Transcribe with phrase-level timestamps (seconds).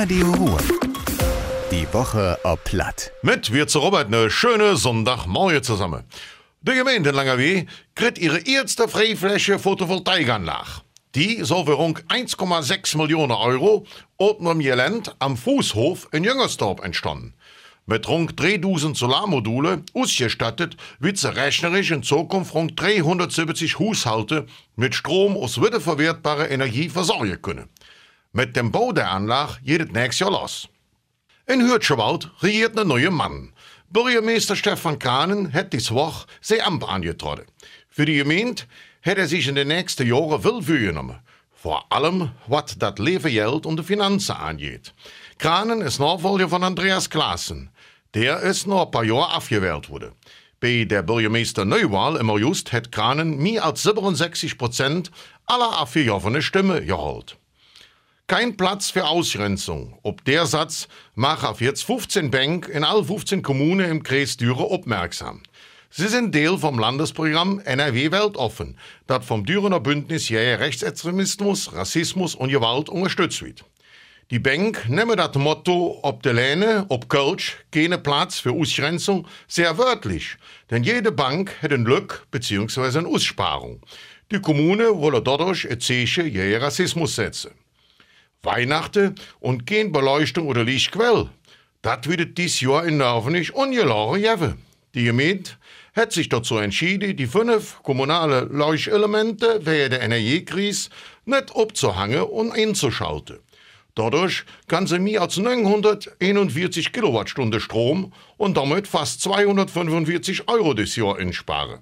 [0.00, 0.58] Radio Ruhr.
[1.72, 3.10] Die Woche ob Platt.
[3.22, 6.04] Mit wir zu Robert eine schöne Sonntagmorgen zusammen.
[6.62, 7.66] Die Gemeinde Langerweh
[7.96, 10.82] kriegt ihre erste Freifläche Photovoltaikanlage.
[11.16, 17.34] Die soll für rund 1,6 Millionen Euro unten im Gelände am Fußhof in Jüngersdorf entstanden.
[17.84, 24.46] Mit rund 3000 Solarmodule ausgestattet wird sie rechnerisch in Zukunft rund 370 Haushalte
[24.76, 27.68] mit Strom aus wiederverwertbarer Energie versorgen können.
[28.32, 30.68] Mit dem Bau der Anlage geht es nächstes Jahr los.
[31.46, 33.54] In Hürtschewald regiert ein neuer Mann.
[33.88, 37.46] Bürgermeister Stefan Kahnen hat diese Woche sein Amt angetreten.
[37.88, 38.64] Für die Gemeinde
[39.02, 41.18] hat er sich in den nächsten Jahren viel genommen.
[41.54, 44.92] Vor allem, was das Lebengeld und die Finanzen angeht.
[45.38, 47.70] Kranen ist Nachfolger von Andreas Klaassen.
[48.12, 50.12] Der ist noch ein paar Jahre abgewählt wurde.
[50.60, 55.10] Bei der Bürgermeister Neuwahl im August hat Kranen mehr als 67 Prozent
[55.46, 57.38] aller abgeworfenen Stimmen geholt.
[58.30, 59.98] Kein Platz für Ausgrenzung.
[60.02, 64.66] Ob der Satz macht auf jetzt 15 Bank in all 15 Kommunen im Kreis Düren
[64.66, 65.42] aufmerksam.
[65.88, 72.50] Sie sind Teil vom Landesprogramm NRW Weltoffen, das vom Dürener Bündnis gegen Rechtsextremismus, Rassismus und
[72.50, 73.64] Gewalt unterstützt wird.
[74.30, 79.78] Die Bank nehmen das Motto ob de Läne, ob Kölsch, keine Platz für Ausgrenzung sehr
[79.78, 80.36] wörtlich,
[80.70, 82.98] denn jede Bank hat ein Glück bzw.
[82.98, 83.80] eine Aussparung.
[84.30, 87.52] Die Kommune wolle dadurch ein Zeichen gegen Rassismus setzen.
[88.42, 91.28] Weihnachten und kein Beleuchtung oder Lichtquell.
[91.82, 94.62] Das wird dies Jahr in Nerven nicht ungeladen geben.
[94.94, 95.50] Die Gemeinde
[95.94, 100.90] hat sich dazu entschieden, die fünf kommunale Leuchtelemente während der Energiekrise
[101.24, 103.38] nicht abzuhängen und einzuschalten.
[103.94, 111.16] Dadurch kann sie mehr als 941 Kilowattstunden Strom und damit fast 245 Euro des Jahr
[111.16, 111.80] einsparen.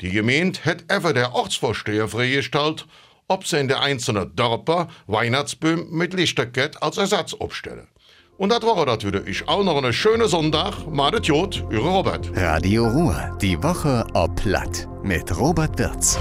[0.00, 2.86] Die Gemeinde hat einfach der Ortsvorsteher freigestellt,
[3.30, 7.86] ob sie in der einzelnen Dörper Weihnachtsbäume mit Lichterkett als Ersatz aufstellen.
[8.36, 10.86] Und das war natürlich auch noch eine schöne Sonntag.
[10.90, 12.30] Madet Jod, Ihre Robert.
[12.34, 13.36] Radio Ruhr.
[13.40, 14.88] Die Woche ob Platt.
[15.02, 16.18] Mit Robert Wirz.